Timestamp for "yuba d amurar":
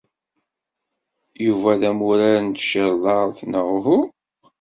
1.45-2.35